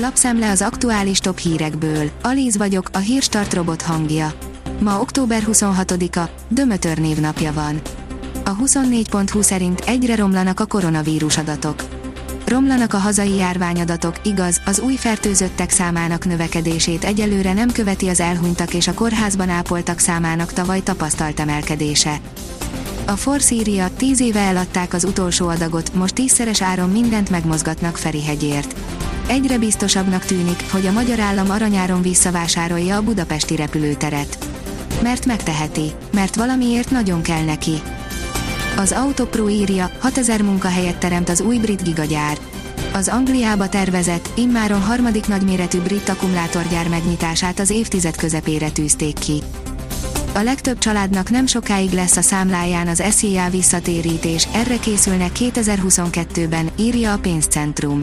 [0.00, 2.10] Lapszemle az aktuális top hírekből.
[2.22, 4.32] Alíz vagyok, a hírstart robot hangja.
[4.80, 7.80] Ma október 26-a, Dömötör névnapja van.
[8.44, 11.84] A 24.20 szerint egyre romlanak a koronavírus adatok.
[12.46, 18.74] Romlanak a hazai járványadatok, igaz, az új fertőzöttek számának növekedését egyelőre nem követi az elhunytak
[18.74, 22.20] és a kórházban ápoltak számának tavaly tapasztalt emelkedése.
[23.06, 28.74] A Force írja, 10 éve eladták az utolsó adagot, most tízszeres áron mindent megmozgatnak Ferihegyért.
[29.28, 34.38] Egyre biztosabbnak tűnik, hogy a magyar állam aranyáron visszavásárolja a budapesti repülőteret.
[35.02, 37.82] Mert megteheti, mert valamiért nagyon kell neki.
[38.76, 42.38] Az Autopro írja, 6000 munkahelyet teremt az új brit gigagyár.
[42.92, 49.42] Az Angliába tervezett, immáron harmadik nagyméretű brit akkumulátorgyár megnyitását az évtized közepére tűzték ki.
[50.34, 57.12] A legtöbb családnak nem sokáig lesz a számláján az SZIA visszatérítés, erre készülnek 2022-ben, írja
[57.12, 58.00] a pénzcentrum.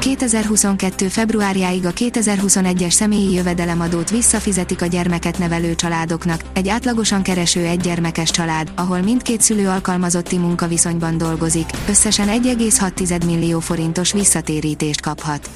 [0.00, 1.08] 2022.
[1.08, 8.72] februárjáig a 2021-es személyi jövedelemadót visszafizetik a gyermeket nevelő családoknak, egy átlagosan kereső egygyermekes család,
[8.74, 15.50] ahol mindkét szülő alkalmazotti munkaviszonyban dolgozik, összesen 1,6 millió forintos visszatérítést kaphat.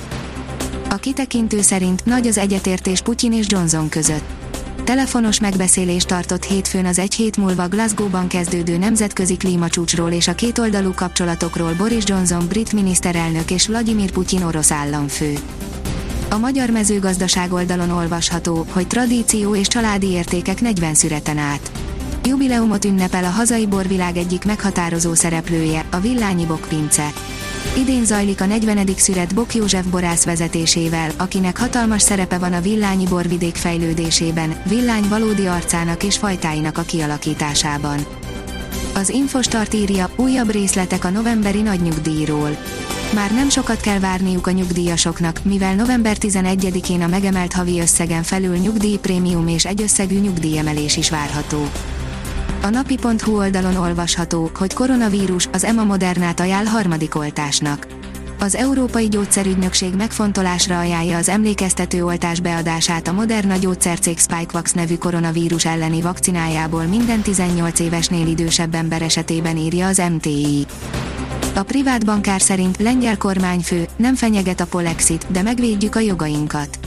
[0.91, 4.44] A kitekintő szerint nagy az egyetértés Putyin és Johnson között
[4.85, 10.93] telefonos megbeszélést tartott hétfőn az egy hét múlva Glasgow-ban kezdődő nemzetközi klímacsúcsról és a kétoldalú
[10.95, 15.35] kapcsolatokról Boris Johnson brit miniszterelnök és Vladimir Putyin orosz államfő.
[16.31, 21.71] A magyar mezőgazdaság oldalon olvasható, hogy tradíció és családi értékek 40 szüreten át.
[22.25, 27.13] Jubileumot ünnepel a hazai borvilág egyik meghatározó szereplője, a Villányi Bokpince.
[27.77, 28.89] Idén zajlik a 40.
[28.97, 35.47] szüret Bok József borász vezetésével, akinek hatalmas szerepe van a villányi borvidék fejlődésében, villány valódi
[35.47, 38.07] arcának és fajtáinak a kialakításában.
[38.95, 42.57] Az Infostart írja, újabb részletek a novemberi nagy nyugdíjról.
[43.15, 48.57] Már nem sokat kell várniuk a nyugdíjasoknak, mivel november 11-én a megemelt havi összegen felül
[48.57, 51.69] nyugdíjprémium és egyösszegű nyugdíjemelés is várható.
[52.65, 57.87] A napi.hu oldalon olvasható, hogy koronavírus az EMA Modernát ajánl harmadik oltásnak.
[58.39, 65.65] Az Európai Gyógyszerügynökség megfontolásra ajánlja az emlékeztető oltás beadását a Moderna gyógyszercég Spikevax nevű koronavírus
[65.65, 70.67] elleni vakcinájából minden 18 évesnél idősebb ember esetében írja az MTI.
[71.55, 76.84] A privát bankár szerint lengyel kormányfő nem fenyeget a polexit, de megvédjük a jogainkat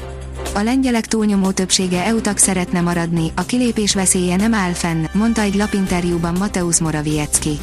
[0.53, 5.55] a lengyelek túlnyomó többsége eu szeretne maradni, a kilépés veszélye nem áll fenn, mondta egy
[5.55, 7.59] lapinterjúban Mateusz Morawiecki.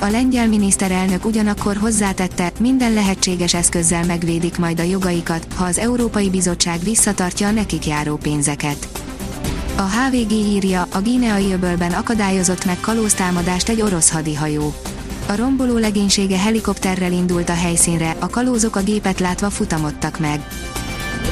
[0.00, 6.30] A lengyel miniszterelnök ugyanakkor hozzátette, minden lehetséges eszközzel megvédik majd a jogaikat, ha az Európai
[6.30, 8.88] Bizottság visszatartja a nekik járó pénzeket.
[9.76, 14.74] A HVG írja, a Gíneai öbölben akadályozott meg kalóztámadást egy orosz hadihajó.
[15.26, 20.48] A romboló legénysége helikopterrel indult a helyszínre, a kalózok a gépet látva futamodtak meg.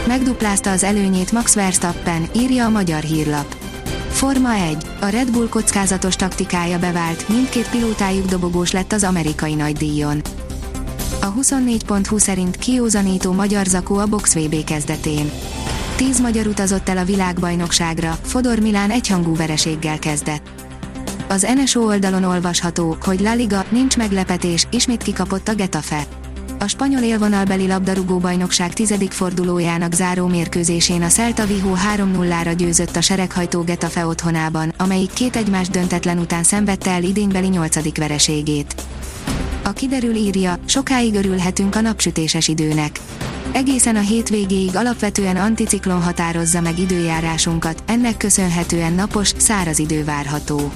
[0.06, 3.56] Megduplázta az előnyét Max Verstappen, írja a magyar hírlap.
[4.08, 4.76] Forma 1.
[5.00, 10.20] A Red Bull kockázatos taktikája bevált, mindkét pilótájuk dobogós lett az amerikai nagydíjon.
[11.20, 15.30] A 24.20 szerint kiózanító magyar zakó a Box VB kezdetén.
[15.96, 20.48] Tíz magyar utazott el a világbajnokságra, Fodor Milán egyhangú vereséggel kezdett.
[21.28, 26.06] Az NSO oldalon olvasható, hogy La Liga, nincs meglepetés, ismét kikapott a Getafe
[26.62, 33.00] a spanyol élvonalbeli labdarúgó bajnokság tizedik fordulójának záró mérkőzésén a Celta Vigo 3-0-ra győzött a
[33.00, 38.74] sereghajtó Getafe otthonában, amelyik két egymás döntetlen után szenvedte el idénybeli nyolcadik vereségét.
[39.62, 43.00] A kiderül írja, sokáig örülhetünk a napsütéses időnek.
[43.52, 50.72] Egészen a hétvégéig alapvetően anticiklon határozza meg időjárásunkat, ennek köszönhetően napos, száraz idő várható.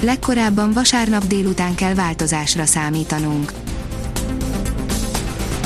[0.00, 3.52] Legkorábban vasárnap délután kell változásra számítanunk.